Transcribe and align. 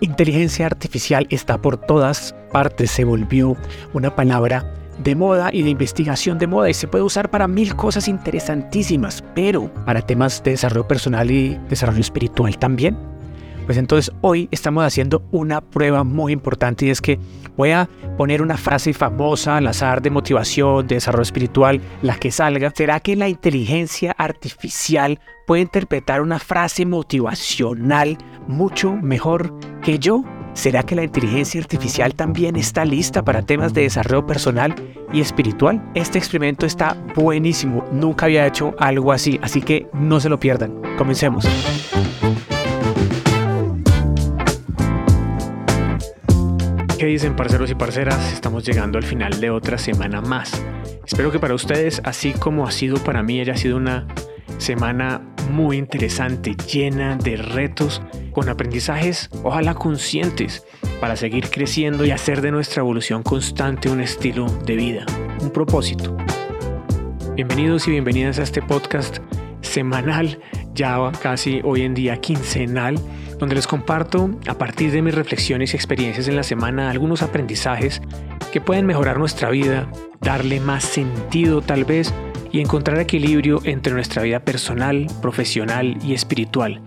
Inteligencia 0.00 0.64
artificial 0.64 1.26
está 1.28 1.60
por 1.60 1.76
todas 1.76 2.34
partes, 2.52 2.90
se 2.90 3.04
volvió 3.04 3.54
una 3.92 4.16
palabra 4.16 4.74
de 4.98 5.14
moda 5.14 5.50
y 5.52 5.62
de 5.62 5.68
investigación 5.68 6.38
de 6.38 6.46
moda 6.46 6.70
y 6.70 6.74
se 6.74 6.88
puede 6.88 7.04
usar 7.04 7.30
para 7.30 7.46
mil 7.46 7.76
cosas 7.76 8.08
interesantísimas, 8.08 9.22
pero 9.34 9.72
para 9.84 10.00
temas 10.00 10.42
de 10.42 10.52
desarrollo 10.52 10.88
personal 10.88 11.30
y 11.30 11.58
desarrollo 11.68 12.00
espiritual 12.00 12.58
también. 12.58 12.96
Pues 13.66 13.76
entonces 13.76 14.12
hoy 14.22 14.48
estamos 14.50 14.84
haciendo 14.84 15.22
una 15.30 15.60
prueba 15.60 16.02
muy 16.02 16.32
importante 16.32 16.86
y 16.86 16.90
es 16.90 17.02
que 17.02 17.20
voy 17.56 17.70
a 17.70 17.88
poner 18.16 18.40
una 18.40 18.56
frase 18.56 18.94
famosa 18.94 19.58
al 19.58 19.66
azar 19.66 20.00
de 20.00 20.10
motivación, 20.10 20.86
de 20.86 20.96
desarrollo 20.96 21.22
espiritual, 21.22 21.80
la 22.00 22.16
que 22.16 22.30
salga. 22.30 22.72
¿Será 22.74 23.00
que 23.00 23.16
la 23.16 23.28
inteligencia 23.28 24.12
artificial 24.18 25.20
puede 25.46 25.62
interpretar 25.62 26.22
una 26.22 26.38
frase 26.38 26.86
motivacional 26.86 28.18
mucho 28.48 28.92
mejor 28.92 29.52
que 29.90 29.98
yo? 29.98 30.22
¿Será 30.52 30.84
que 30.84 30.94
la 30.94 31.02
inteligencia 31.02 31.60
artificial 31.60 32.14
también 32.14 32.54
está 32.54 32.84
lista 32.84 33.24
para 33.24 33.42
temas 33.42 33.74
de 33.74 33.82
desarrollo 33.82 34.24
personal 34.24 34.72
y 35.12 35.20
espiritual? 35.20 35.82
Este 35.96 36.16
experimento 36.16 36.64
está 36.64 36.96
buenísimo. 37.16 37.84
Nunca 37.90 38.26
había 38.26 38.46
hecho 38.46 38.72
algo 38.78 39.10
así, 39.10 39.40
así 39.42 39.60
que 39.60 39.88
no 39.92 40.20
se 40.20 40.28
lo 40.28 40.38
pierdan. 40.38 40.80
Comencemos. 40.96 41.44
¿Qué 46.96 47.06
dicen 47.06 47.34
parceros 47.34 47.68
y 47.70 47.74
parceras? 47.74 48.32
Estamos 48.32 48.64
llegando 48.64 48.96
al 48.96 49.04
final 49.04 49.40
de 49.40 49.50
otra 49.50 49.76
semana 49.76 50.20
más. 50.20 50.64
Espero 51.04 51.32
que 51.32 51.40
para 51.40 51.54
ustedes, 51.54 52.00
así 52.04 52.32
como 52.32 52.64
ha 52.64 52.70
sido 52.70 52.98
para 52.98 53.24
mí, 53.24 53.40
haya 53.40 53.56
sido 53.56 53.76
una 53.76 54.06
semana 54.60 55.22
muy 55.50 55.78
interesante, 55.78 56.54
llena 56.54 57.16
de 57.16 57.36
retos, 57.36 58.02
con 58.32 58.48
aprendizajes, 58.48 59.30
ojalá 59.42 59.74
conscientes, 59.74 60.64
para 61.00 61.16
seguir 61.16 61.48
creciendo 61.48 62.04
y 62.04 62.10
hacer 62.10 62.42
de 62.42 62.52
nuestra 62.52 62.82
evolución 62.82 63.22
constante 63.22 63.88
un 63.88 64.00
estilo 64.00 64.46
de 64.66 64.76
vida, 64.76 65.06
un 65.40 65.50
propósito. 65.50 66.16
Bienvenidos 67.34 67.88
y 67.88 67.92
bienvenidas 67.92 68.38
a 68.38 68.42
este 68.42 68.60
podcast 68.60 69.18
semanal, 69.62 70.38
ya 70.74 71.10
casi 71.22 71.60
hoy 71.64 71.82
en 71.82 71.94
día 71.94 72.18
quincenal 72.18 72.96
donde 73.38 73.54
les 73.54 73.66
comparto 73.66 74.30
a 74.46 74.54
partir 74.58 74.92
de 74.92 75.00
mis 75.00 75.14
reflexiones 75.14 75.72
y 75.72 75.76
experiencias 75.76 76.28
en 76.28 76.36
la 76.36 76.42
semana 76.42 76.90
algunos 76.90 77.22
aprendizajes 77.22 78.02
que 78.52 78.60
pueden 78.60 78.84
mejorar 78.84 79.18
nuestra 79.18 79.48
vida, 79.48 79.90
darle 80.20 80.60
más 80.60 80.84
sentido 80.84 81.62
tal 81.62 81.86
vez 81.86 82.12
y 82.52 82.60
encontrar 82.60 82.98
equilibrio 82.98 83.60
entre 83.64 83.92
nuestra 83.92 84.22
vida 84.22 84.40
personal, 84.40 85.06
profesional 85.22 85.96
y 86.04 86.14
espiritual. 86.14 86.80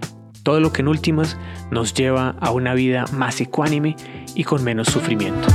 Todo 0.43 0.59
lo 0.59 0.73
que 0.73 0.81
en 0.81 0.89
últimas 0.89 1.37
nos 1.71 1.93
lleva 1.93 2.35
a 2.41 2.51
una 2.51 2.73
vida 2.73 3.05
más 3.13 3.39
ecuánime 3.39 3.95
y 4.35 4.43
con 4.43 4.63
menos 4.63 4.89
sufrimiento. 4.89 5.47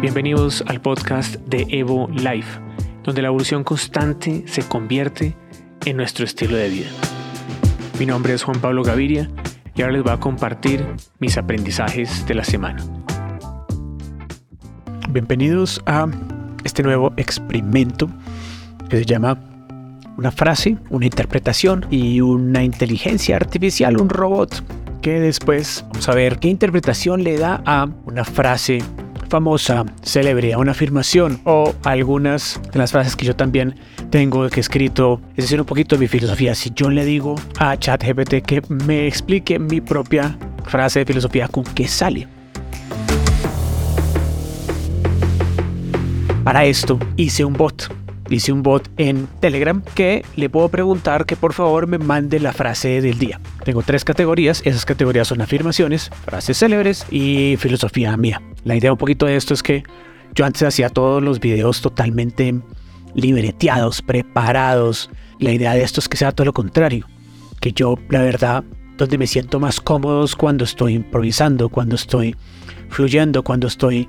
Bienvenidos 0.00 0.64
al 0.66 0.80
podcast 0.80 1.36
de 1.46 1.66
Evo 1.68 2.08
Life, 2.12 2.60
donde 3.04 3.22
la 3.22 3.28
evolución 3.28 3.62
constante 3.62 4.44
se 4.46 4.62
convierte 4.62 5.36
en 5.84 5.96
nuestro 5.96 6.24
estilo 6.24 6.56
de 6.56 6.68
vida. 6.68 6.88
Mi 7.98 8.06
nombre 8.06 8.34
es 8.34 8.42
Juan 8.42 8.60
Pablo 8.60 8.82
Gaviria 8.82 9.30
y 9.76 9.82
ahora 9.82 9.92
les 9.92 10.02
voy 10.02 10.12
a 10.12 10.18
compartir 10.18 10.84
mis 11.20 11.36
aprendizajes 11.38 12.26
de 12.26 12.34
la 12.34 12.44
semana. 12.44 12.82
Bienvenidos 15.08 15.80
a 15.86 16.06
este 16.64 16.82
nuevo 16.82 17.12
experimento 17.16 18.08
que 18.90 18.98
se 18.98 19.04
llama 19.06 19.38
una 20.18 20.30
frase, 20.30 20.76
una 20.90 21.06
interpretación 21.06 21.86
y 21.90 22.20
una 22.20 22.62
inteligencia 22.62 23.36
artificial, 23.36 23.98
un 23.98 24.10
robot, 24.10 24.62
que 25.00 25.18
después 25.18 25.84
vamos 25.88 26.08
a 26.08 26.14
ver 26.14 26.38
qué 26.38 26.48
interpretación 26.48 27.24
le 27.24 27.38
da 27.38 27.62
a 27.64 27.88
una 28.04 28.24
frase 28.24 28.80
famosa, 29.30 29.86
célebre, 30.02 30.52
a 30.52 30.58
una 30.58 30.72
afirmación 30.72 31.40
o 31.44 31.72
algunas 31.84 32.60
de 32.72 32.78
las 32.78 32.90
frases 32.90 33.16
que 33.16 33.24
yo 33.24 33.34
también 33.34 33.76
tengo 34.10 34.46
que 34.50 34.60
escrito, 34.60 35.20
es 35.36 35.44
decir, 35.44 35.60
un 35.60 35.66
poquito 35.66 35.96
de 35.96 36.00
mi 36.00 36.08
filosofía. 36.08 36.54
Si 36.54 36.70
yo 36.74 36.90
le 36.90 37.04
digo 37.04 37.36
a 37.58 37.76
ChatGPT 37.76 38.42
que 38.44 38.62
me 38.68 39.06
explique 39.06 39.58
mi 39.58 39.80
propia 39.80 40.36
frase 40.64 40.98
de 40.98 41.06
filosofía 41.06 41.48
con 41.48 41.64
qué 41.64 41.88
sale. 41.88 42.28
Para 46.44 46.64
esto 46.64 46.98
hice 47.16 47.44
un 47.44 47.52
bot. 47.52 47.99
Hice 48.30 48.52
un 48.52 48.62
bot 48.62 48.88
en 48.96 49.26
Telegram 49.40 49.82
que 49.94 50.24
le 50.36 50.48
puedo 50.48 50.68
preguntar 50.68 51.26
que 51.26 51.34
por 51.34 51.52
favor 51.52 51.88
me 51.88 51.98
mande 51.98 52.38
la 52.38 52.52
frase 52.52 53.00
del 53.00 53.18
día. 53.18 53.40
Tengo 53.64 53.82
tres 53.82 54.04
categorías. 54.04 54.62
Esas 54.64 54.84
categorías 54.84 55.26
son 55.26 55.40
afirmaciones, 55.40 56.10
frases 56.24 56.56
célebres 56.58 57.04
y 57.10 57.56
filosofía 57.58 58.16
mía. 58.16 58.40
La 58.62 58.76
idea 58.76 58.92
un 58.92 58.98
poquito 58.98 59.26
de 59.26 59.34
esto 59.34 59.52
es 59.52 59.64
que 59.64 59.82
yo 60.32 60.44
antes 60.44 60.62
hacía 60.62 60.90
todos 60.90 61.20
los 61.20 61.40
videos 61.40 61.80
totalmente 61.80 62.54
libreteados, 63.14 64.00
preparados. 64.00 65.10
La 65.40 65.50
idea 65.50 65.74
de 65.74 65.82
esto 65.82 65.98
es 65.98 66.08
que 66.08 66.16
sea 66.16 66.30
todo 66.30 66.44
lo 66.44 66.52
contrario. 66.52 67.06
Que 67.60 67.72
yo, 67.72 67.98
la 68.10 68.22
verdad, 68.22 68.62
donde 68.96 69.18
me 69.18 69.26
siento 69.26 69.58
más 69.58 69.80
cómodo 69.80 70.24
cuando 70.38 70.62
estoy 70.62 70.94
improvisando, 70.94 71.68
cuando 71.68 71.96
estoy 71.96 72.36
fluyendo, 72.90 73.42
cuando 73.42 73.66
estoy 73.66 74.08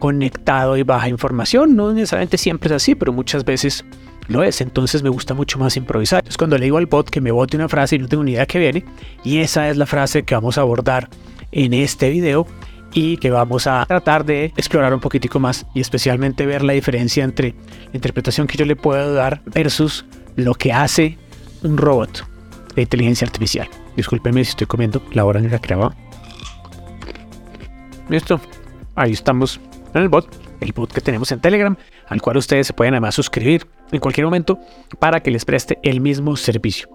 conectado 0.00 0.76
y 0.76 0.82
baja 0.82 1.08
información. 1.08 1.76
No 1.76 1.92
necesariamente 1.92 2.36
siempre 2.36 2.70
es 2.70 2.82
así, 2.82 2.96
pero 2.96 3.12
muchas 3.12 3.44
veces 3.44 3.84
lo 4.26 4.42
es. 4.42 4.60
Entonces 4.60 5.04
me 5.04 5.10
gusta 5.10 5.34
mucho 5.34 5.60
más 5.60 5.76
improvisar. 5.76 6.24
Es 6.26 6.36
cuando 6.36 6.58
le 6.58 6.64
digo 6.64 6.78
al 6.78 6.86
bot 6.86 7.08
que 7.08 7.20
me 7.20 7.30
bote 7.30 7.56
una 7.56 7.68
frase 7.68 7.94
y 7.94 8.00
no 8.00 8.08
tengo 8.08 8.24
ni 8.24 8.32
idea 8.32 8.46
que 8.46 8.58
viene. 8.58 8.84
Y 9.22 9.38
esa 9.38 9.68
es 9.68 9.76
la 9.76 9.86
frase 9.86 10.24
que 10.24 10.34
vamos 10.34 10.58
a 10.58 10.62
abordar 10.62 11.08
en 11.52 11.72
este 11.74 12.10
video 12.10 12.46
y 12.92 13.18
que 13.18 13.30
vamos 13.30 13.66
a 13.66 13.84
tratar 13.86 14.24
de 14.24 14.46
explorar 14.56 14.92
un 14.92 15.00
poquitico 15.00 15.38
más 15.38 15.66
y 15.74 15.80
especialmente 15.80 16.46
ver 16.46 16.62
la 16.62 16.72
diferencia 16.72 17.22
entre 17.22 17.50
la 17.50 17.94
interpretación 17.94 18.46
que 18.46 18.58
yo 18.58 18.64
le 18.64 18.74
puedo 18.74 19.14
dar 19.14 19.42
versus 19.46 20.04
lo 20.34 20.54
que 20.54 20.72
hace 20.72 21.16
un 21.62 21.76
robot 21.76 22.26
de 22.74 22.82
inteligencia 22.82 23.26
artificial. 23.26 23.68
Discúlpenme 23.96 24.44
si 24.44 24.50
estoy 24.50 24.66
comiendo 24.66 25.02
la 25.12 25.24
hora 25.24 25.38
en 25.38 25.50
la 25.50 25.58
que 25.58 25.76
Listo, 28.08 28.40
ahí 28.96 29.12
estamos 29.12 29.60
en 29.98 30.02
el 30.02 30.08
bot, 30.08 30.28
el 30.60 30.72
bot 30.72 30.92
que 30.92 31.00
tenemos 31.00 31.32
en 31.32 31.40
Telegram, 31.40 31.76
al 32.08 32.22
cual 32.22 32.36
ustedes 32.36 32.66
se 32.66 32.72
pueden 32.72 32.94
además 32.94 33.14
suscribir 33.14 33.66
en 33.92 34.00
cualquier 34.00 34.26
momento 34.26 34.58
para 34.98 35.20
que 35.20 35.30
les 35.30 35.44
preste 35.44 35.78
el 35.82 36.00
mismo 36.00 36.36
servicio. 36.36 36.88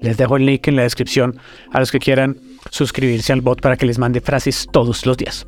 Les 0.00 0.16
dejo 0.16 0.36
el 0.36 0.46
link 0.46 0.66
en 0.68 0.76
la 0.76 0.82
descripción 0.82 1.38
a 1.72 1.80
los 1.80 1.90
que 1.90 1.98
quieran 1.98 2.38
suscribirse 2.70 3.32
al 3.32 3.40
bot 3.40 3.60
para 3.60 3.76
que 3.76 3.86
les 3.86 3.98
mande 3.98 4.20
frases 4.20 4.66
todos 4.70 5.06
los 5.06 5.16
días. 5.16 5.46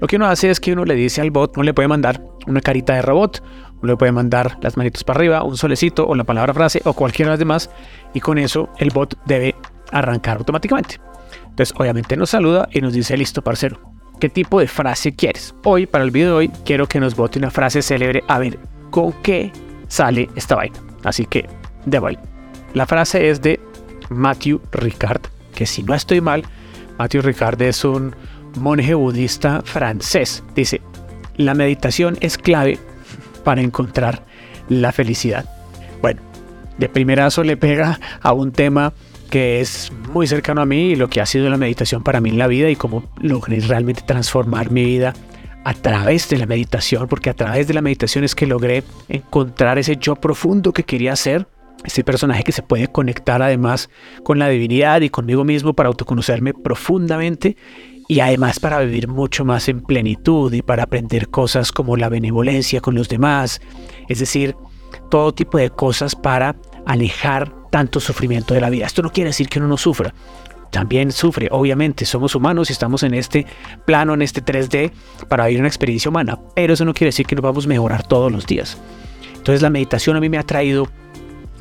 Lo 0.00 0.06
que 0.06 0.16
uno 0.16 0.26
hace 0.26 0.50
es 0.50 0.60
que 0.60 0.72
uno 0.72 0.84
le 0.84 0.94
dice 0.94 1.20
al 1.20 1.30
bot, 1.30 1.56
uno 1.56 1.64
le 1.64 1.74
puede 1.74 1.88
mandar 1.88 2.22
una 2.46 2.60
carita 2.60 2.94
de 2.94 3.02
robot, 3.02 3.42
uno 3.82 3.92
le 3.92 3.96
puede 3.96 4.12
mandar 4.12 4.58
las 4.60 4.76
manitos 4.76 5.04
para 5.04 5.18
arriba, 5.18 5.42
un 5.42 5.56
solecito 5.56 6.06
o 6.06 6.14
la 6.14 6.24
palabra 6.24 6.54
frase 6.54 6.82
o 6.84 6.92
cualquiera 6.92 7.30
de 7.30 7.32
las 7.34 7.38
demás 7.38 7.70
y 8.14 8.20
con 8.20 8.38
eso 8.38 8.68
el 8.78 8.90
bot 8.90 9.16
debe 9.26 9.54
arrancar 9.90 10.38
automáticamente. 10.38 11.00
Entonces 11.44 11.74
obviamente 11.78 12.16
nos 12.16 12.30
saluda 12.30 12.68
y 12.72 12.80
nos 12.80 12.92
dice 12.92 13.16
listo 13.16 13.42
parcero, 13.42 13.91
¿qué 14.22 14.28
tipo 14.28 14.60
de 14.60 14.68
frase 14.68 15.16
quieres? 15.16 15.52
Hoy 15.64 15.86
para 15.86 16.04
el 16.04 16.12
video 16.12 16.28
de 16.28 16.36
hoy 16.36 16.48
quiero 16.64 16.86
que 16.86 17.00
nos 17.00 17.16
bote 17.16 17.40
una 17.40 17.50
frase 17.50 17.82
célebre 17.82 18.22
a 18.28 18.38
ver 18.38 18.56
con 18.92 19.12
qué 19.14 19.50
sale 19.88 20.30
esta 20.36 20.54
vaina. 20.54 20.78
Así 21.02 21.26
que 21.26 21.48
de 21.86 21.98
vuelta. 21.98 22.22
La 22.72 22.86
frase 22.86 23.30
es 23.30 23.42
de 23.42 23.58
Matthew 24.10 24.60
Ricard, 24.70 25.22
que 25.56 25.66
si 25.66 25.82
no 25.82 25.92
estoy 25.92 26.20
mal, 26.20 26.44
Matthew 26.98 27.22
Ricard 27.22 27.60
es 27.62 27.84
un 27.84 28.14
monje 28.60 28.94
budista 28.94 29.60
francés. 29.64 30.44
Dice, 30.54 30.80
la 31.34 31.54
meditación 31.54 32.16
es 32.20 32.38
clave 32.38 32.78
para 33.42 33.60
encontrar 33.60 34.22
la 34.68 34.92
felicidad. 34.92 35.46
Bueno, 36.00 36.20
de 36.78 36.88
primerazo 36.88 37.42
le 37.42 37.56
pega 37.56 37.98
a 38.20 38.32
un 38.34 38.52
tema 38.52 38.92
que 39.32 39.62
es 39.62 39.90
muy 40.12 40.26
cercano 40.26 40.60
a 40.60 40.66
mí 40.66 40.90
y 40.90 40.94
lo 40.94 41.08
que 41.08 41.22
ha 41.22 41.24
sido 41.24 41.48
la 41.48 41.56
meditación 41.56 42.02
para 42.02 42.20
mí 42.20 42.28
en 42.28 42.36
la 42.36 42.48
vida 42.48 42.68
y 42.68 42.76
cómo 42.76 43.04
logré 43.18 43.60
realmente 43.60 44.02
transformar 44.02 44.70
mi 44.70 44.84
vida 44.84 45.14
a 45.64 45.72
través 45.72 46.28
de 46.28 46.36
la 46.36 46.44
meditación, 46.44 47.08
porque 47.08 47.30
a 47.30 47.34
través 47.34 47.66
de 47.66 47.72
la 47.72 47.80
meditación 47.80 48.24
es 48.24 48.34
que 48.34 48.46
logré 48.46 48.84
encontrar 49.08 49.78
ese 49.78 49.96
yo 49.96 50.16
profundo 50.16 50.74
que 50.74 50.82
quería 50.82 51.16
ser 51.16 51.46
este 51.82 52.04
personaje 52.04 52.44
que 52.44 52.52
se 52.52 52.62
puede 52.62 52.88
conectar 52.88 53.40
además 53.40 53.88
con 54.22 54.38
la 54.38 54.50
divinidad 54.50 55.00
y 55.00 55.08
conmigo 55.08 55.44
mismo 55.44 55.72
para 55.72 55.88
autoconocerme 55.88 56.52
profundamente 56.52 57.56
y 58.08 58.20
además 58.20 58.60
para 58.60 58.80
vivir 58.80 59.08
mucho 59.08 59.46
más 59.46 59.66
en 59.70 59.80
plenitud 59.80 60.52
y 60.52 60.60
para 60.60 60.82
aprender 60.82 61.30
cosas 61.30 61.72
como 61.72 61.96
la 61.96 62.10
benevolencia 62.10 62.82
con 62.82 62.94
los 62.94 63.08
demás, 63.08 63.62
es 64.10 64.18
decir, 64.18 64.56
todo 65.10 65.32
tipo 65.32 65.56
de 65.56 65.70
cosas 65.70 66.14
para 66.14 66.54
alejar 66.84 67.61
tanto 67.72 68.00
sufrimiento 68.00 68.52
de 68.52 68.60
la 68.60 68.68
vida. 68.68 68.84
Esto 68.84 69.00
no 69.00 69.10
quiere 69.10 69.30
decir 69.30 69.48
que 69.48 69.58
uno 69.58 69.66
no 69.66 69.78
sufra, 69.78 70.12
también 70.70 71.10
sufre, 71.10 71.48
obviamente, 71.50 72.04
somos 72.04 72.34
humanos 72.34 72.68
y 72.68 72.74
estamos 72.74 73.02
en 73.02 73.14
este 73.14 73.46
plano, 73.86 74.12
en 74.12 74.20
este 74.20 74.44
3D, 74.44 74.92
para 75.26 75.46
vivir 75.46 75.60
una 75.60 75.68
experiencia 75.68 76.10
humana, 76.10 76.38
pero 76.54 76.74
eso 76.74 76.84
no 76.84 76.92
quiere 76.92 77.08
decir 77.08 77.26
que 77.26 77.34
nos 77.34 77.42
vamos 77.42 77.64
a 77.64 77.68
mejorar 77.68 78.06
todos 78.06 78.30
los 78.30 78.46
días. 78.46 78.76
Entonces 79.34 79.62
la 79.62 79.70
meditación 79.70 80.16
a 80.16 80.20
mí 80.20 80.28
me 80.28 80.36
ha 80.38 80.42
traído 80.42 80.86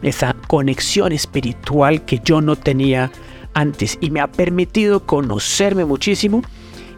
esa 0.01 0.35
conexión 0.47 1.13
espiritual 1.13 2.03
que 2.03 2.19
yo 2.23 2.41
no 2.41 2.57
tenía 2.57 3.09
antes 3.53 3.97
y 4.01 4.11
me 4.11 4.19
ha 4.19 4.27
permitido 4.27 5.05
conocerme 5.05 5.85
muchísimo 5.85 6.41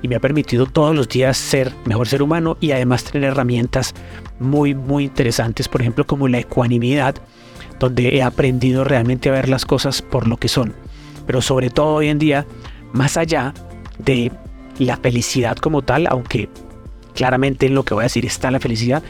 y 0.01 0.07
me 0.07 0.15
ha 0.15 0.19
permitido 0.19 0.65
todos 0.65 0.95
los 0.95 1.07
días 1.07 1.37
ser 1.37 1.71
mejor 1.85 2.07
ser 2.07 2.21
humano 2.21 2.57
y 2.59 2.71
además 2.71 3.03
tener 3.03 3.29
herramientas 3.31 3.93
muy 4.39 4.73
muy 4.75 5.05
interesantes, 5.05 5.67
por 5.67 5.81
ejemplo 5.81 6.05
como 6.05 6.27
la 6.27 6.39
ecuanimidad, 6.39 7.15
donde 7.83 8.15
he 8.15 8.23
aprendido 8.23 8.85
realmente 8.85 9.27
a 9.27 9.33
ver 9.33 9.49
las 9.49 9.65
cosas 9.65 10.01
por 10.01 10.25
lo 10.25 10.37
que 10.37 10.47
son. 10.47 10.73
Pero 11.27 11.41
sobre 11.41 11.69
todo 11.69 11.95
hoy 11.95 12.07
en 12.07 12.17
día, 12.17 12.45
más 12.93 13.17
allá 13.17 13.53
de 13.99 14.31
la 14.79 14.95
felicidad 14.95 15.57
como 15.57 15.81
tal, 15.81 16.07
aunque 16.09 16.47
claramente 17.13 17.65
en 17.65 17.75
lo 17.75 17.83
que 17.83 17.93
voy 17.93 18.03
a 18.03 18.05
decir 18.05 18.25
está 18.25 18.51
la 18.51 18.61
felicidad, 18.61 19.03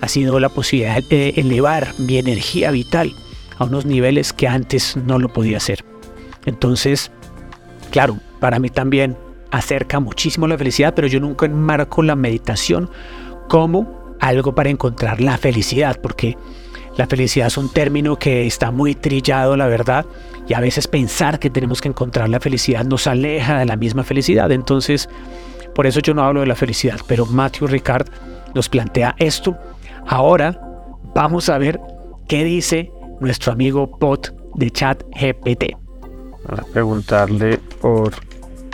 ha 0.00 0.06
sido 0.06 0.38
la 0.38 0.48
posibilidad 0.48 1.02
de 1.02 1.30
elevar 1.30 1.88
mi 1.98 2.18
energía 2.18 2.70
vital 2.70 3.12
a 3.58 3.64
unos 3.64 3.84
niveles 3.84 4.32
que 4.32 4.46
antes 4.46 4.96
no 4.96 5.18
lo 5.18 5.32
podía 5.32 5.56
hacer. 5.56 5.84
Entonces, 6.46 7.10
claro, 7.90 8.16
para 8.38 8.60
mí 8.60 8.70
también 8.70 9.16
acerca 9.50 9.98
muchísimo 9.98 10.46
la 10.46 10.56
felicidad, 10.56 10.94
pero 10.94 11.08
yo 11.08 11.18
nunca 11.18 11.46
enmarco 11.46 12.04
la 12.04 12.14
meditación 12.14 12.90
como 13.48 14.14
algo 14.20 14.54
para 14.54 14.70
encontrar 14.70 15.20
la 15.20 15.36
felicidad, 15.36 16.00
porque 16.00 16.36
la 17.00 17.06
felicidad 17.06 17.46
es 17.46 17.56
un 17.56 17.70
término 17.70 18.16
que 18.16 18.46
está 18.46 18.70
muy 18.70 18.94
trillado, 18.94 19.56
la 19.56 19.68
verdad, 19.68 20.04
y 20.46 20.52
a 20.52 20.60
veces 20.60 20.86
pensar 20.86 21.38
que 21.38 21.48
tenemos 21.48 21.80
que 21.80 21.88
encontrar 21.88 22.28
la 22.28 22.40
felicidad 22.40 22.84
nos 22.84 23.06
aleja 23.06 23.58
de 23.58 23.64
la 23.64 23.76
misma 23.76 24.04
felicidad. 24.04 24.52
Entonces, 24.52 25.08
por 25.74 25.86
eso 25.86 26.00
yo 26.00 26.12
no 26.12 26.22
hablo 26.22 26.40
de 26.40 26.46
la 26.46 26.54
felicidad, 26.54 27.00
pero 27.06 27.24
Matthew 27.24 27.68
Ricard 27.68 28.06
nos 28.54 28.68
plantea 28.68 29.14
esto. 29.18 29.56
Ahora 30.06 30.60
vamos 31.14 31.48
a 31.48 31.56
ver 31.56 31.80
qué 32.28 32.44
dice 32.44 32.92
nuestro 33.18 33.50
amigo 33.50 33.86
bot 33.98 34.34
de 34.56 34.70
chat 34.70 35.02
GPT. 35.18 35.74
A 36.50 36.62
preguntarle 36.70 37.58
por 37.80 38.12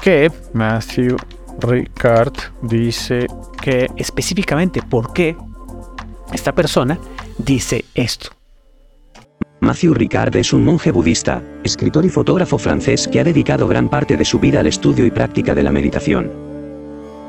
qué 0.02 0.32
Matthew 0.52 1.16
Ricard 1.60 2.34
dice 2.62 3.28
que 3.62 3.88
específicamente 3.94 4.82
por 4.82 5.12
qué 5.12 5.36
esta 6.32 6.52
persona 6.52 6.98
dice 7.38 7.84
esto. 7.94 8.30
Matthew 9.60 9.94
Ricard 9.94 10.36
es 10.36 10.52
un 10.52 10.64
monje 10.64 10.90
budista, 10.90 11.42
escritor 11.64 12.04
y 12.04 12.10
fotógrafo 12.10 12.58
francés 12.58 13.08
que 13.08 13.20
ha 13.20 13.24
dedicado 13.24 13.66
gran 13.66 13.88
parte 13.88 14.16
de 14.16 14.24
su 14.24 14.38
vida 14.38 14.60
al 14.60 14.66
estudio 14.66 15.06
y 15.06 15.10
práctica 15.10 15.54
de 15.54 15.62
la 15.62 15.72
meditación. 15.72 16.30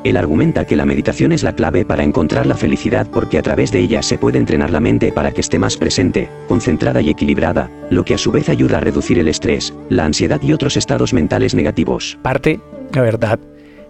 Él 0.04 0.16
argumenta 0.16 0.66
que 0.66 0.76
la 0.76 0.86
meditación 0.86 1.32
es 1.32 1.44
la 1.44 1.54
clave 1.54 1.84
para 1.84 2.04
encontrar 2.04 2.46
la 2.46 2.56
felicidad 2.56 3.08
porque 3.12 3.38
a 3.38 3.42
través 3.42 3.72
de 3.72 3.80
ella 3.80 4.02
se 4.04 4.18
puede 4.18 4.38
entrenar 4.38 4.72
la 4.72 4.80
mente 4.80 5.12
para 5.12 5.32
que 5.32 5.42
esté 5.42 5.58
más 5.58 5.76
presente, 5.78 6.30
concentrada 6.48 7.02
y 7.02 7.10
equilibrada, 7.10 7.70
lo 7.90 8.06
que 8.06 8.14
a 8.14 8.18
su 8.18 8.32
vez 8.32 8.50
ayuda 8.50 8.78
a 8.78 8.82
reducir 8.82 9.20
el 9.20 9.28
estrés, 9.28 9.74
la 9.90 10.06
ansiedad 10.06 10.42
y 10.42 10.54
otros 10.54 10.78
estados 10.78 11.14
mentales 11.14 11.56
negativos. 11.56 12.18
Parte, 12.22 12.60
la 12.94 13.02
verdad, 13.02 13.40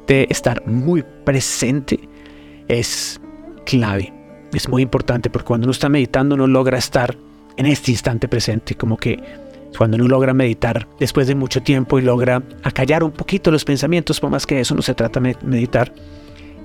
de 0.08 0.28
estar 0.30 0.66
muy 0.66 1.04
presente 1.26 2.00
es 2.68 3.20
clave. 3.66 4.17
Es 4.54 4.70
muy 4.70 4.82
importante 4.82 5.30
porque 5.30 5.48
cuando 5.48 5.66
uno 5.66 5.72
está 5.72 5.90
meditando 5.90 6.38
no 6.38 6.48
logra 6.48 6.78
estar 6.78 7.18
en 7.58 7.66
este 7.66 7.92
instante 7.92 8.28
presente, 8.28 8.76
como 8.76 8.98
que 8.98 9.22
cuando 9.78 9.98
uno 9.98 10.08
logra 10.08 10.34
meditar 10.34 10.88
después 11.00 11.28
de 11.28 11.36
mucho 11.36 11.62
tiempo 11.62 12.00
y 12.00 12.02
logra 12.02 12.42
acallar 12.64 13.04
un 13.04 13.12
poquito 13.12 13.52
los 13.52 13.66
pensamientos, 13.66 14.20
por 14.20 14.30
más 14.30 14.46
que 14.46 14.60
eso 14.60 14.76
no 14.76 14.82
se 14.82 14.94
trata 14.94 15.20
de 15.20 15.36
meditar, 15.42 15.94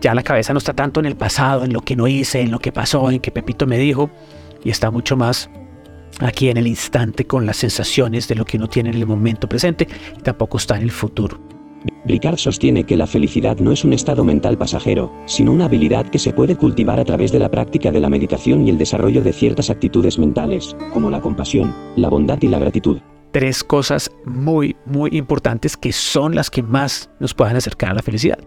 ya 0.00 0.14
la 0.14 0.22
cabeza 0.22 0.52
no 0.52 0.58
está 0.58 0.74
tanto 0.74 1.00
en 1.00 1.06
el 1.06 1.16
pasado, 1.16 1.64
en 1.64 1.72
lo 1.72 1.80
que 1.80 1.96
no 1.96 2.06
hice, 2.06 2.40
en 2.40 2.50
lo 2.50 2.58
que 2.58 2.72
pasó, 2.72 3.10
en 3.10 3.20
que 3.20 3.30
Pepito 3.30 3.66
me 3.66 3.78
dijo, 3.78 4.10
y 4.64 4.70
está 4.70 4.90
mucho 4.90 5.16
más 5.16 5.50
aquí 6.20 6.48
en 6.48 6.56
el 6.56 6.66
instante 6.66 7.26
con 7.26 7.46
las 7.46 7.56
sensaciones 7.56 8.28
de 8.28 8.34
lo 8.34 8.44
que 8.44 8.56
uno 8.56 8.68
tiene 8.68 8.90
en 8.90 8.96
el 8.96 9.06
momento 9.06 9.48
presente 9.48 9.86
y 10.18 10.22
tampoco 10.22 10.58
está 10.58 10.76
en 10.76 10.82
el 10.82 10.90
futuro. 10.90 11.51
Ricard 12.04 12.36
sostiene 12.36 12.84
que 12.84 12.96
la 12.96 13.06
felicidad 13.06 13.58
no 13.58 13.70
es 13.70 13.84
un 13.84 13.92
estado 13.92 14.24
mental 14.24 14.58
pasajero, 14.58 15.12
sino 15.26 15.52
una 15.52 15.66
habilidad 15.66 16.06
que 16.06 16.18
se 16.18 16.32
puede 16.32 16.56
cultivar 16.56 16.98
a 16.98 17.04
través 17.04 17.30
de 17.30 17.38
la 17.38 17.50
práctica 17.50 17.92
de 17.92 18.00
la 18.00 18.10
meditación 18.10 18.66
y 18.66 18.70
el 18.70 18.78
desarrollo 18.78 19.22
de 19.22 19.32
ciertas 19.32 19.70
actitudes 19.70 20.18
mentales, 20.18 20.76
como 20.92 21.10
la 21.10 21.20
compasión, 21.20 21.74
la 21.96 22.08
bondad 22.08 22.38
y 22.40 22.48
la 22.48 22.58
gratitud. 22.58 22.98
Tres 23.30 23.62
cosas 23.62 24.10
muy, 24.26 24.76
muy 24.84 25.10
importantes 25.12 25.76
que 25.76 25.92
son 25.92 26.34
las 26.34 26.50
que 26.50 26.62
más 26.62 27.08
nos 27.20 27.34
pueden 27.34 27.56
acercar 27.56 27.92
a 27.92 27.94
la 27.94 28.02
felicidad. 28.02 28.38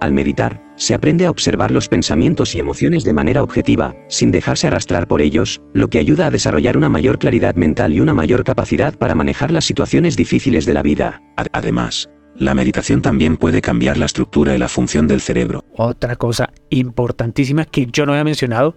Al 0.00 0.12
meditar, 0.12 0.62
se 0.76 0.94
aprende 0.94 1.26
a 1.26 1.30
observar 1.30 1.72
los 1.72 1.88
pensamientos 1.88 2.54
y 2.54 2.60
emociones 2.60 3.04
de 3.04 3.12
manera 3.12 3.42
objetiva, 3.42 3.96
sin 4.08 4.30
dejarse 4.30 4.68
arrastrar 4.68 5.08
por 5.08 5.20
ellos, 5.20 5.60
lo 5.74 5.88
que 5.88 5.98
ayuda 5.98 6.26
a 6.26 6.30
desarrollar 6.30 6.76
una 6.76 6.88
mayor 6.88 7.18
claridad 7.18 7.56
mental 7.56 7.92
y 7.92 8.00
una 8.00 8.14
mayor 8.14 8.44
capacidad 8.44 8.96
para 8.96 9.16
manejar 9.16 9.50
las 9.50 9.64
situaciones 9.64 10.16
difíciles 10.16 10.66
de 10.66 10.74
la 10.74 10.82
vida. 10.82 11.20
Además, 11.52 12.08
la 12.38 12.54
meditación 12.54 13.02
también 13.02 13.36
puede 13.36 13.60
cambiar 13.60 13.96
la 13.98 14.06
estructura 14.06 14.54
y 14.54 14.58
la 14.58 14.68
función 14.68 15.06
del 15.06 15.20
cerebro. 15.20 15.64
Otra 15.76 16.16
cosa 16.16 16.50
importantísima 16.70 17.64
que 17.64 17.86
yo 17.86 18.06
no 18.06 18.12
había 18.12 18.24
mencionado, 18.24 18.76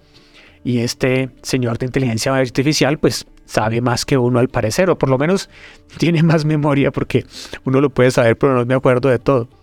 y 0.63 0.80
este 0.80 1.30
señor 1.42 1.78
de 1.78 1.88
inteligencia 1.88 2.36
artificial 2.36 3.00
pues 3.00 3.25
sabe 3.46 3.81
más 3.81 4.06
que 4.06 4.18
uno 4.18 4.40
al 4.40 4.48
parecer, 4.48 4.90
o 4.90 4.98
por 4.98 5.10
lo 5.10 5.18
menos 5.18 5.50
tiene 5.98 6.24
más 6.24 6.46
memoria 6.46 6.92
porque 6.92 7.25
uno 7.63 7.81
lo 7.81 7.90
puede 7.90 8.12
saber, 8.12 8.38
pero 8.38 8.56
no 8.56 8.66
me 8.66 8.74
acuerdo 8.74 9.10
de 9.10 9.19
todo 9.19 9.61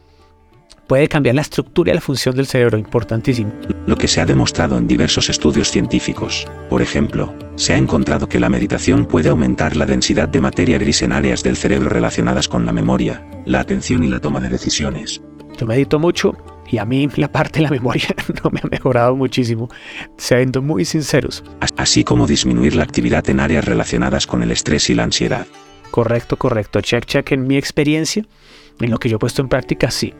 puede 0.88 1.06
cambiar 1.06 1.36
la 1.36 1.42
estructura 1.42 1.92
y 1.92 1.94
la 1.94 2.00
función 2.00 2.34
del 2.34 2.46
cerebro, 2.46 2.78
importantísimo. 2.78 3.52
Lo 3.86 3.96
que 3.96 4.08
se 4.08 4.20
ha 4.20 4.26
demostrado 4.26 4.76
en 4.78 4.88
diversos 4.88 5.28
estudios 5.28 5.70
científicos, 5.70 6.48
por 6.68 6.82
ejemplo, 6.82 7.32
se 7.54 7.74
ha 7.74 7.76
encontrado 7.76 8.28
que 8.28 8.40
la 8.40 8.48
meditación 8.48 9.06
puede 9.06 9.28
aumentar 9.28 9.76
la 9.76 9.86
densidad 9.86 10.28
de 10.28 10.40
materia 10.40 10.78
gris 10.78 11.02
en 11.02 11.12
áreas 11.12 11.42
del 11.42 11.56
cerebro 11.56 11.90
relacionadas 11.90 12.48
con 12.48 12.66
la 12.66 12.72
memoria, 12.72 13.24
la 13.44 13.60
atención 13.60 14.02
y 14.02 14.08
la 14.08 14.18
toma 14.18 14.40
de 14.40 14.48
decisiones. 14.48 15.20
Yo 15.58 15.66
medito 15.66 15.98
mucho 15.98 16.36
y 16.70 16.78
a 16.78 16.84
mí 16.84 17.08
la 17.16 17.30
parte 17.30 17.58
de 17.58 17.64
la 17.64 17.70
memoria 17.70 18.08
no 18.44 18.50
me 18.50 18.60
ha 18.62 18.68
mejorado 18.68 19.14
muchísimo, 19.14 19.68
siendo 20.16 20.62
muy 20.62 20.84
sinceros. 20.84 21.44
Así 21.76 22.02
como 22.02 22.26
disminuir 22.26 22.74
la 22.74 22.84
actividad 22.84 23.28
en 23.28 23.40
áreas 23.40 23.64
relacionadas 23.64 24.26
con 24.26 24.42
el 24.42 24.50
estrés 24.52 24.88
y 24.88 24.94
la 24.94 25.04
ansiedad. 25.04 25.46
Correcto, 25.90 26.36
correcto. 26.36 26.80
Check, 26.80 27.06
check 27.06 27.32
en 27.32 27.46
mi 27.46 27.56
experiencia, 27.56 28.24
en 28.80 28.90
lo 28.90 28.98
que 28.98 29.08
yo 29.08 29.16
he 29.16 29.18
puesto 29.18 29.42
en 29.42 29.48
práctica, 29.48 29.90
sí. 29.90 30.14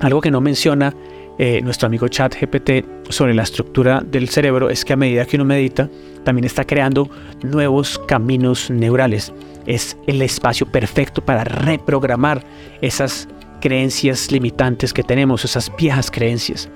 Algo 0.00 0.20
que 0.20 0.30
no 0.30 0.40
menciona 0.40 0.94
eh, 1.38 1.60
nuestro 1.62 1.86
amigo 1.86 2.06
Chat 2.06 2.36
GPT 2.40 3.10
sobre 3.10 3.34
la 3.34 3.42
estructura 3.42 4.00
del 4.00 4.28
cerebro 4.28 4.70
es 4.70 4.84
que 4.84 4.92
a 4.92 4.96
medida 4.96 5.24
que 5.24 5.36
uno 5.36 5.44
medita, 5.44 5.90
también 6.22 6.44
está 6.44 6.64
creando 6.64 7.10
nuevos 7.42 7.98
caminos 7.98 8.70
neurales. 8.70 9.32
Es 9.66 9.96
el 10.06 10.22
espacio 10.22 10.66
perfecto 10.66 11.24
para 11.24 11.42
reprogramar 11.44 12.44
esas 12.80 13.28
creencias 13.60 14.30
limitantes 14.30 14.92
que 14.92 15.02
tenemos, 15.02 15.44
esas 15.44 15.74
viejas 15.76 16.10
creencias. 16.10 16.68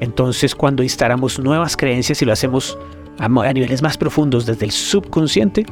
Entonces, 0.00 0.54
cuando 0.54 0.82
instalamos 0.82 1.38
nuevas 1.38 1.76
creencias 1.76 2.20
y 2.22 2.24
lo 2.24 2.32
hacemos 2.32 2.78
a, 3.18 3.26
a 3.26 3.52
niveles 3.52 3.82
más 3.82 3.96
profundos 3.96 4.46
desde 4.46 4.64
el 4.64 4.72
subconsciente, 4.72 5.66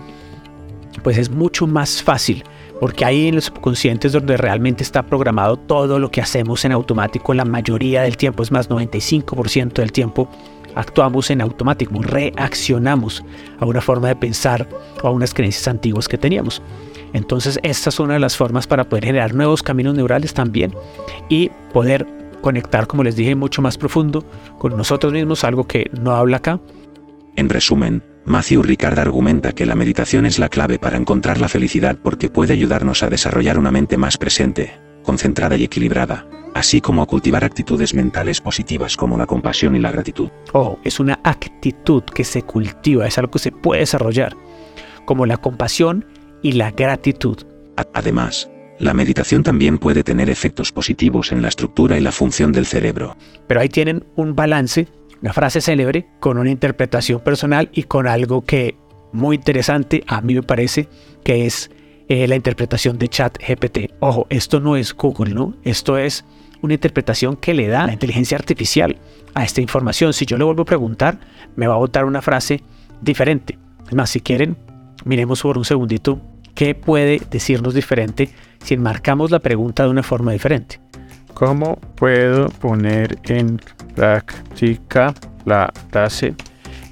pues 1.02 1.18
es 1.18 1.30
mucho 1.30 1.66
más 1.66 2.02
fácil 2.02 2.44
porque 2.80 3.04
ahí 3.04 3.28
en 3.28 3.36
los 3.36 3.44
subconscientes 3.44 4.12
donde 4.12 4.36
realmente 4.36 4.82
está 4.82 5.04
programado 5.04 5.56
todo 5.56 5.98
lo 5.98 6.10
que 6.10 6.20
hacemos 6.20 6.64
en 6.64 6.72
automático 6.72 7.34
la 7.34 7.44
mayoría 7.44 8.02
del 8.02 8.16
tiempo, 8.16 8.42
es 8.42 8.50
más 8.50 8.68
95% 8.68 9.72
del 9.74 9.92
tiempo 9.92 10.28
actuamos 10.74 11.30
en 11.30 11.40
automático, 11.40 12.00
reaccionamos 12.00 13.24
a 13.58 13.66
una 13.66 13.80
forma 13.80 14.08
de 14.08 14.16
pensar 14.16 14.68
o 15.02 15.08
a 15.08 15.10
unas 15.10 15.34
creencias 15.34 15.66
antiguas 15.66 16.08
que 16.08 16.18
teníamos. 16.18 16.62
Entonces 17.12 17.58
esta 17.62 17.88
es 17.88 17.98
una 17.98 18.14
de 18.14 18.20
las 18.20 18.36
formas 18.36 18.66
para 18.66 18.88
poder 18.88 19.06
generar 19.06 19.34
nuevos 19.34 19.62
caminos 19.62 19.94
neurales 19.94 20.34
también 20.34 20.72
y 21.28 21.50
poder 21.72 22.06
conectar, 22.42 22.86
como 22.86 23.02
les 23.02 23.16
dije, 23.16 23.34
mucho 23.34 23.62
más 23.62 23.76
profundo 23.76 24.24
con 24.58 24.76
nosotros 24.76 25.12
mismos, 25.12 25.42
algo 25.42 25.66
que 25.66 25.90
no 26.00 26.12
habla 26.12 26.36
acá. 26.36 26.60
En 27.34 27.48
resumen, 27.48 28.02
Matthew 28.28 28.62
Ricard 28.62 28.98
argumenta 28.98 29.52
que 29.52 29.64
la 29.64 29.74
meditación 29.74 30.26
es 30.26 30.38
la 30.38 30.50
clave 30.50 30.78
para 30.78 30.98
encontrar 30.98 31.40
la 31.40 31.48
felicidad 31.48 31.96
porque 32.02 32.28
puede 32.28 32.52
ayudarnos 32.52 33.02
a 33.02 33.08
desarrollar 33.08 33.58
una 33.58 33.70
mente 33.70 33.96
más 33.96 34.18
presente, 34.18 34.78
concentrada 35.02 35.56
y 35.56 35.64
equilibrada, 35.64 36.26
así 36.54 36.82
como 36.82 37.00
a 37.00 37.06
cultivar 37.06 37.42
actitudes 37.42 37.94
mentales 37.94 38.42
positivas 38.42 38.98
como 38.98 39.16
la 39.16 39.24
compasión 39.24 39.76
y 39.76 39.78
la 39.78 39.90
gratitud. 39.90 40.28
Oh, 40.52 40.78
es 40.84 41.00
una 41.00 41.18
actitud 41.24 42.02
que 42.02 42.22
se 42.22 42.42
cultiva, 42.42 43.06
es 43.06 43.16
algo 43.16 43.30
que 43.30 43.38
se 43.38 43.50
puede 43.50 43.80
desarrollar, 43.80 44.36
como 45.06 45.24
la 45.24 45.38
compasión 45.38 46.04
y 46.42 46.52
la 46.52 46.70
gratitud. 46.70 47.38
Además, 47.94 48.50
la 48.78 48.92
meditación 48.92 49.42
también 49.42 49.78
puede 49.78 50.04
tener 50.04 50.28
efectos 50.28 50.70
positivos 50.70 51.32
en 51.32 51.40
la 51.40 51.48
estructura 51.48 51.96
y 51.96 52.02
la 52.02 52.12
función 52.12 52.52
del 52.52 52.66
cerebro. 52.66 53.16
Pero 53.46 53.60
ahí 53.60 53.70
tienen 53.70 54.04
un 54.16 54.36
balance 54.36 54.86
una 55.22 55.32
frase 55.32 55.60
célebre 55.60 56.06
con 56.20 56.38
una 56.38 56.50
interpretación 56.50 57.20
personal 57.20 57.70
y 57.72 57.84
con 57.84 58.06
algo 58.06 58.44
que 58.44 58.76
muy 59.12 59.36
interesante 59.36 60.04
a 60.06 60.20
mí 60.20 60.34
me 60.34 60.42
parece 60.42 60.88
que 61.24 61.46
es 61.46 61.70
eh, 62.08 62.26
la 62.28 62.36
interpretación 62.36 62.98
de 62.98 63.08
chat 63.08 63.38
GPT. 63.38 63.94
Ojo, 64.00 64.26
esto 64.30 64.60
no 64.60 64.76
es 64.76 64.94
Google, 64.94 65.34
¿no? 65.34 65.54
Esto 65.64 65.98
es 65.98 66.24
una 66.62 66.74
interpretación 66.74 67.36
que 67.36 67.54
le 67.54 67.68
da 67.68 67.86
la 67.86 67.92
inteligencia 67.92 68.36
artificial 68.36 68.96
a 69.34 69.44
esta 69.44 69.60
información. 69.60 70.12
Si 70.12 70.26
yo 70.26 70.38
le 70.38 70.44
vuelvo 70.44 70.62
a 70.62 70.66
preguntar, 70.66 71.18
me 71.56 71.66
va 71.66 71.74
a 71.74 71.78
botar 71.78 72.04
una 72.04 72.22
frase 72.22 72.62
diferente. 73.00 73.58
Es 73.86 73.94
más, 73.94 74.10
si 74.10 74.20
quieren, 74.20 74.56
miremos 75.04 75.42
por 75.42 75.58
un 75.58 75.64
segundito 75.64 76.20
¿Qué 76.58 76.74
puede 76.74 77.22
decirnos 77.30 77.72
diferente 77.72 78.30
si 78.64 78.74
enmarcamos 78.74 79.30
la 79.30 79.38
pregunta 79.38 79.84
de 79.84 79.90
una 79.90 80.02
forma 80.02 80.32
diferente? 80.32 80.80
¿Cómo 81.34 81.76
puedo 81.94 82.48
poner 82.48 83.18
en 83.24 83.60
práctica 83.94 85.14
la 85.44 85.72
frase? 85.90 86.34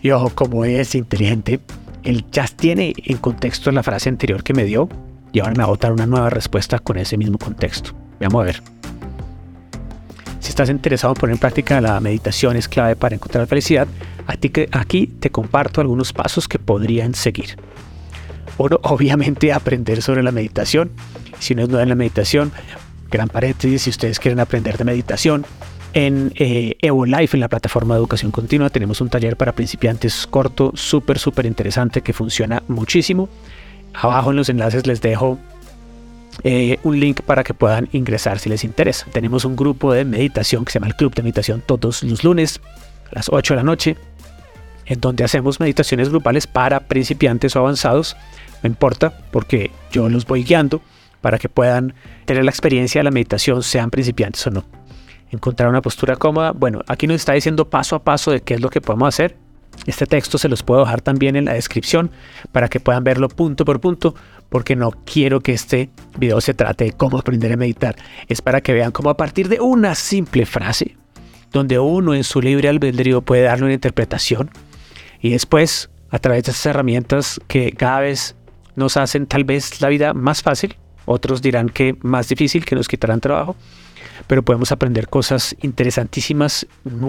Y 0.02 0.10
ojo, 0.10 0.30
como 0.30 0.64
es 0.64 0.94
inteligente, 0.94 1.60
él 2.04 2.24
ya 2.30 2.46
tiene 2.46 2.94
en 2.96 3.18
contexto 3.18 3.72
la 3.72 3.82
frase 3.82 4.08
anterior 4.08 4.42
que 4.42 4.54
me 4.54 4.64
dio 4.64 4.88
y 5.32 5.40
ahora 5.40 5.52
me 5.52 5.58
va 5.58 5.64
a 5.64 5.68
botar 5.68 5.92
una 5.92 6.06
nueva 6.06 6.30
respuesta 6.30 6.78
con 6.78 6.96
ese 6.98 7.16
mismo 7.16 7.38
contexto. 7.38 7.92
Vamos 8.20 8.42
a 8.42 8.44
ver. 8.44 8.62
Si 10.38 10.50
estás 10.50 10.70
interesado 10.70 11.12
en 11.14 11.20
poner 11.20 11.34
en 11.34 11.40
práctica 11.40 11.80
la 11.80 11.98
meditación 11.98 12.56
es 12.56 12.68
clave 12.68 12.94
para 12.94 13.16
encontrar 13.16 13.46
felicidad, 13.48 13.88
aquí 14.26 15.06
te 15.08 15.30
comparto 15.30 15.80
algunos 15.80 16.12
pasos 16.12 16.46
que 16.46 16.58
podrían 16.58 17.14
seguir. 17.14 17.56
Uno, 18.58 18.78
obviamente, 18.82 19.52
aprender 19.52 20.02
sobre 20.02 20.22
la 20.22 20.30
meditación. 20.30 20.92
Si 21.38 21.54
no 21.54 21.62
es 21.62 21.68
nueva 21.68 21.82
en 21.82 21.88
la 21.90 21.94
meditación, 21.94 22.52
gran 23.10 23.28
paréntesis, 23.28 23.82
si 23.82 23.90
ustedes 23.90 24.18
quieren 24.18 24.40
aprender 24.40 24.78
de 24.78 24.84
meditación, 24.84 25.46
en 25.96 26.32
eh, 26.34 26.76
EvoLife, 26.82 27.36
en 27.36 27.40
la 27.40 27.48
plataforma 27.48 27.94
de 27.94 28.00
educación 28.00 28.30
continua, 28.30 28.68
tenemos 28.68 29.00
un 29.00 29.08
taller 29.08 29.36
para 29.36 29.52
principiantes 29.52 30.26
corto, 30.26 30.72
súper, 30.74 31.18
súper 31.18 31.46
interesante 31.46 32.02
que 32.02 32.12
funciona 32.12 32.62
muchísimo. 32.68 33.30
Abajo 33.94 34.30
en 34.30 34.36
los 34.36 34.48
enlaces 34.50 34.86
les 34.86 35.00
dejo 35.00 35.38
eh, 36.44 36.78
un 36.82 37.00
link 37.00 37.22
para 37.22 37.42
que 37.42 37.54
puedan 37.54 37.88
ingresar 37.92 38.38
si 38.38 38.50
les 38.50 38.62
interesa. 38.62 39.06
Tenemos 39.10 39.46
un 39.46 39.56
grupo 39.56 39.92
de 39.94 40.04
meditación 40.04 40.66
que 40.66 40.72
se 40.72 40.78
llama 40.78 40.88
el 40.88 40.96
Club 40.96 41.14
de 41.14 41.22
Meditación 41.22 41.62
todos 41.64 42.02
los 42.02 42.24
lunes 42.24 42.60
a 43.10 43.14
las 43.14 43.30
8 43.30 43.54
de 43.54 43.56
la 43.56 43.64
noche, 43.64 43.96
en 44.84 45.00
donde 45.00 45.24
hacemos 45.24 45.60
meditaciones 45.60 46.10
grupales 46.10 46.46
para 46.46 46.80
principiantes 46.80 47.56
o 47.56 47.60
avanzados. 47.60 48.18
No 48.62 48.68
importa, 48.68 49.16
porque 49.30 49.70
yo 49.90 50.10
los 50.10 50.26
voy 50.26 50.44
guiando 50.44 50.82
para 51.20 51.38
que 51.38 51.48
puedan 51.48 51.94
tener 52.24 52.44
la 52.44 52.50
experiencia 52.50 53.00
de 53.00 53.04
la 53.04 53.10
meditación, 53.10 53.62
sean 53.62 53.90
principiantes 53.90 54.46
o 54.46 54.50
no. 54.50 54.64
Encontrar 55.30 55.68
una 55.68 55.82
postura 55.82 56.16
cómoda. 56.16 56.52
Bueno, 56.52 56.82
aquí 56.86 57.06
nos 57.06 57.16
está 57.16 57.32
diciendo 57.32 57.68
paso 57.68 57.96
a 57.96 58.04
paso 58.04 58.30
de 58.30 58.40
qué 58.40 58.54
es 58.54 58.60
lo 58.60 58.70
que 58.70 58.80
podemos 58.80 59.08
hacer. 59.08 59.36
Este 59.84 60.06
texto 60.06 60.38
se 60.38 60.48
los 60.48 60.62
puedo 60.62 60.80
dejar 60.80 61.02
también 61.02 61.36
en 61.36 61.44
la 61.44 61.52
descripción 61.52 62.10
para 62.52 62.68
que 62.68 62.80
puedan 62.80 63.04
verlo 63.04 63.28
punto 63.28 63.64
por 63.64 63.80
punto, 63.80 64.14
porque 64.48 64.74
no 64.74 64.90
quiero 64.90 65.40
que 65.40 65.52
este 65.52 65.90
video 66.18 66.40
se 66.40 66.54
trate 66.54 66.84
de 66.84 66.92
cómo 66.92 67.18
aprender 67.18 67.52
a 67.52 67.56
meditar. 67.56 67.96
Es 68.28 68.40
para 68.40 68.60
que 68.60 68.72
vean 68.72 68.92
cómo 68.92 69.10
a 69.10 69.16
partir 69.16 69.48
de 69.48 69.60
una 69.60 69.94
simple 69.94 70.46
frase, 70.46 70.96
donde 71.52 71.78
uno 71.78 72.14
en 72.14 72.24
su 72.24 72.40
libre 72.40 72.68
albedrío 72.68 73.20
puede 73.20 73.42
darle 73.42 73.66
una 73.66 73.74
interpretación, 73.74 74.50
y 75.20 75.30
después, 75.30 75.90
a 76.10 76.18
través 76.18 76.44
de 76.44 76.52
estas 76.52 76.66
herramientas 76.66 77.40
que 77.48 77.72
cada 77.72 78.00
vez 78.00 78.36
nos 78.76 78.96
hacen 78.96 79.26
tal 79.26 79.44
vez 79.44 79.80
la 79.80 79.88
vida 79.88 80.14
más 80.14 80.42
fácil, 80.42 80.76
otros 81.06 81.40
dirán 81.40 81.68
que 81.68 81.96
más 82.02 82.28
difícil, 82.28 82.64
que 82.64 82.76
nos 82.76 82.88
quitarán 82.88 83.20
trabajo, 83.20 83.56
pero 84.26 84.42
podemos 84.42 84.72
aprender 84.72 85.08
cosas 85.08 85.56
interesantísimas 85.62 86.66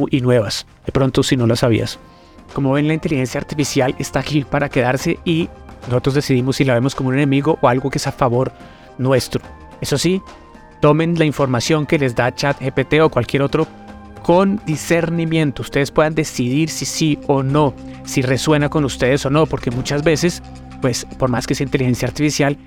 y 0.10 0.22
nuevas, 0.22 0.66
de 0.86 0.92
pronto 0.92 1.24
si 1.24 1.36
no 1.36 1.48
lo 1.48 1.56
sabías. 1.56 2.00
Como 2.54 2.72
ven, 2.72 2.88
la 2.88 2.94
inteligencia 2.94 3.42
artificial 3.42 3.96
está 4.00 4.20
aquí 4.20 4.44
para 4.44 4.70
quedarse 4.70 5.20
y 5.26 5.50
nosotros 5.88 6.16
decidimos 6.16 6.56
si 6.56 6.64
la 6.64 6.74
vemos 6.74 6.96
como 6.96 7.10
un 7.10 7.16
enemigo 7.16 7.60
o 7.62 7.68
algo 7.68 7.90
que 7.90 7.98
es 7.98 8.08
a 8.08 8.12
favor 8.12 8.52
nuestro. 8.98 9.42
Eso 9.82 9.98
sí, 9.98 10.22
tomen 10.82 11.18
la 11.18 11.26
información 11.26 11.86
que 11.86 12.00
les 12.00 12.16
da 12.16 12.34
ChatGPT 12.34 13.02
o 13.02 13.10
cualquier 13.10 13.42
otro 13.42 13.68
con 14.24 14.62
discernimiento. 14.66 15.62
Ustedes 15.62 15.92
puedan 15.92 16.16
decidir 16.16 16.70
si 16.70 16.86
sí 16.86 17.20
o 17.28 17.44
no, 17.44 17.74
si 18.06 18.22
resuena 18.22 18.70
con 18.70 18.84
ustedes 18.86 19.26
o 19.26 19.30
no, 19.30 19.46
porque 19.46 19.72
muchas 19.72 20.04
veces, 20.04 20.42
pues 20.82 21.06
por 21.18 21.30
más 21.30 21.48
que 21.48 21.56
sea 21.56 21.66
inteligencia 21.66 22.08
artificial, 22.08 22.58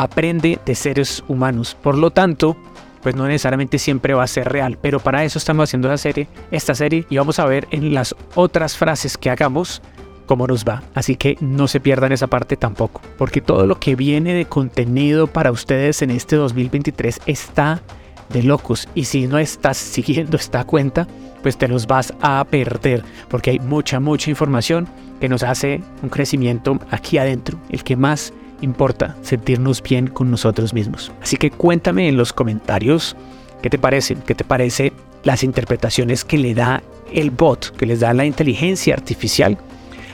aprende 0.00 0.58
de 0.64 0.74
seres 0.74 1.22
humanos. 1.28 1.76
Por 1.82 1.98
lo 1.98 2.10
tanto, 2.10 2.56
pues 3.02 3.14
no 3.14 3.26
necesariamente 3.26 3.78
siempre 3.78 4.14
va 4.14 4.24
a 4.24 4.28
ser 4.28 4.50
real, 4.50 4.78
pero 4.80 4.98
para 4.98 5.24
eso 5.24 5.38
estamos 5.38 5.64
haciendo 5.68 5.88
la 5.88 5.98
serie, 5.98 6.26
esta 6.50 6.74
serie 6.74 7.04
y 7.10 7.18
vamos 7.18 7.38
a 7.38 7.44
ver 7.44 7.68
en 7.70 7.92
las 7.92 8.14
otras 8.34 8.76
frases 8.76 9.18
que 9.18 9.28
hagamos 9.28 9.82
cómo 10.24 10.46
nos 10.46 10.64
va. 10.64 10.82
Así 10.94 11.16
que 11.16 11.36
no 11.40 11.68
se 11.68 11.80
pierdan 11.80 12.12
esa 12.12 12.28
parte 12.28 12.56
tampoco, 12.56 13.02
porque 13.18 13.42
todo 13.42 13.66
lo 13.66 13.78
que 13.78 13.94
viene 13.94 14.32
de 14.32 14.46
contenido 14.46 15.26
para 15.26 15.52
ustedes 15.52 16.00
en 16.00 16.10
este 16.10 16.36
2023 16.36 17.20
está 17.26 17.82
de 18.30 18.42
locos 18.42 18.88
y 18.94 19.04
si 19.04 19.26
no 19.26 19.38
estás 19.38 19.76
siguiendo 19.76 20.38
esta 20.38 20.64
cuenta, 20.64 21.06
pues 21.42 21.58
te 21.58 21.68
los 21.68 21.86
vas 21.86 22.14
a 22.22 22.42
perder, 22.44 23.04
porque 23.28 23.50
hay 23.50 23.58
mucha, 23.58 24.00
mucha 24.00 24.30
información 24.30 24.88
que 25.20 25.28
nos 25.28 25.42
hace 25.42 25.82
un 26.02 26.08
crecimiento 26.08 26.78
aquí 26.90 27.18
adentro, 27.18 27.58
el 27.68 27.84
que 27.84 27.96
más 27.96 28.32
importa 28.60 29.16
sentirnos 29.22 29.82
bien 29.82 30.06
con 30.06 30.30
nosotros 30.30 30.74
mismos. 30.74 31.12
Así 31.22 31.36
que 31.36 31.50
cuéntame 31.50 32.08
en 32.08 32.16
los 32.16 32.32
comentarios 32.32 33.16
qué 33.62 33.70
te 33.70 33.78
parecen, 33.78 34.22
qué 34.22 34.34
te 34.34 34.44
parece 34.44 34.92
las 35.22 35.42
interpretaciones 35.42 36.24
que 36.24 36.38
le 36.38 36.54
da 36.54 36.82
el 37.12 37.30
bot, 37.30 37.76
que 37.76 37.86
les 37.86 38.00
da 38.00 38.14
la 38.14 38.24
inteligencia 38.24 38.94
artificial 38.94 39.58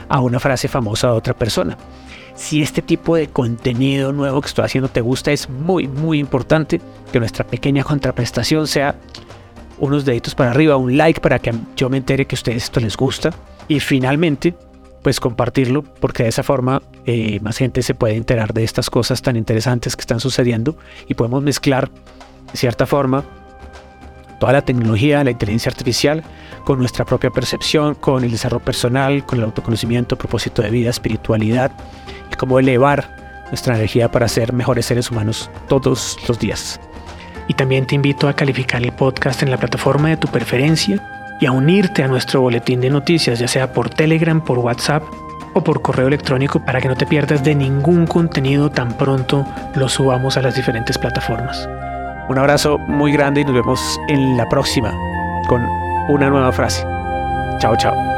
a 0.09 0.19
una 0.21 0.39
frase 0.39 0.67
famosa 0.67 1.07
de 1.07 1.13
otra 1.13 1.33
persona. 1.33 1.77
Si 2.35 2.61
este 2.61 2.81
tipo 2.81 3.15
de 3.15 3.27
contenido 3.27 4.13
nuevo 4.13 4.41
que 4.41 4.47
estoy 4.47 4.65
haciendo 4.65 4.89
te 4.89 5.01
gusta, 5.01 5.31
es 5.31 5.49
muy, 5.49 5.87
muy 5.87 6.19
importante 6.19 6.79
que 7.11 7.19
nuestra 7.19 7.45
pequeña 7.45 7.83
contraprestación 7.83 8.67
sea 8.67 8.95
unos 9.79 10.05
deditos 10.05 10.35
para 10.35 10.51
arriba, 10.51 10.77
un 10.77 10.97
like 10.97 11.19
para 11.19 11.39
que 11.39 11.53
yo 11.75 11.89
me 11.89 11.97
entere 11.97 12.25
que 12.25 12.35
a 12.35 12.37
ustedes 12.37 12.63
esto 12.65 12.79
les 12.79 12.95
gusta. 12.95 13.31
Y 13.67 13.79
finalmente, 13.79 14.53
pues 15.07 15.21
compartirlo, 15.21 15.83
porque 15.83 16.23
de 16.23 16.29
esa 16.29 16.43
forma 16.43 16.81
eh, 17.05 17.39
más 17.39 17.55
gente 17.55 17.81
se 17.81 17.95
puede 17.95 18.17
enterar 18.17 18.51
de 18.51 18.65
estas 18.65 18.89
cosas 18.89 19.21
tan 19.21 19.37
interesantes 19.37 19.95
que 19.95 20.01
están 20.01 20.19
sucediendo 20.19 20.75
y 21.07 21.13
podemos 21.13 21.41
mezclar 21.41 21.89
de 22.51 22.57
cierta 22.57 22.85
forma 22.85 23.23
toda 24.37 24.51
la 24.51 24.63
tecnología, 24.63 25.23
la 25.23 25.31
inteligencia 25.31 25.69
artificial, 25.69 26.25
con 26.65 26.79
nuestra 26.79 27.05
propia 27.05 27.29
percepción, 27.29 27.95
con 27.95 28.25
el 28.25 28.31
desarrollo 28.31 28.65
personal, 28.65 29.25
con 29.25 29.39
el 29.39 29.45
autoconocimiento, 29.45 30.17
propósito 30.17 30.61
de 30.61 30.71
vida, 30.71 30.89
espiritualidad 30.89 31.71
y 32.29 32.35
cómo 32.35 32.59
elevar 32.59 33.45
nuestra 33.47 33.77
energía 33.77 34.11
para 34.11 34.27
ser 34.27 34.51
mejores 34.51 34.87
seres 34.87 35.09
humanos 35.09 35.49
todos 35.69 36.17
los 36.27 36.37
días. 36.37 36.81
Y 37.47 37.53
también 37.53 37.87
te 37.87 37.95
invito 37.95 38.27
a 38.27 38.33
calificar 38.33 38.83
el 38.83 38.91
podcast 38.91 39.41
en 39.41 39.51
la 39.51 39.57
plataforma 39.57 40.09
de 40.09 40.17
tu 40.17 40.27
preferencia 40.27 41.16
y 41.39 41.45
a 41.45 41.51
unirte 41.51 42.03
a 42.03 42.07
nuestro 42.07 42.41
boletín 42.41 42.81
de 42.81 42.89
noticias, 42.89 43.39
ya 43.39 43.47
sea 43.47 43.73
por 43.73 43.89
Telegram, 43.89 44.41
por 44.41 44.59
WhatsApp 44.59 45.03
o 45.53 45.63
por 45.63 45.81
correo 45.81 46.07
electrónico 46.07 46.63
para 46.63 46.81
que 46.81 46.87
no 46.87 46.95
te 46.95 47.05
pierdas 47.05 47.43
de 47.43 47.55
ningún 47.55 48.05
contenido 48.05 48.69
tan 48.69 48.93
pronto 48.97 49.45
lo 49.75 49.89
subamos 49.89 50.37
a 50.37 50.41
las 50.41 50.55
diferentes 50.55 50.97
plataformas. 50.97 51.67
Un 52.29 52.37
abrazo 52.37 52.77
muy 52.77 53.11
grande 53.11 53.41
y 53.41 53.45
nos 53.45 53.53
vemos 53.53 53.99
en 54.09 54.37
la 54.37 54.47
próxima 54.49 54.93
con 55.47 55.65
una 56.09 56.29
nueva 56.29 56.51
frase. 56.51 56.83
Chao, 57.59 57.75
chao. 57.77 58.16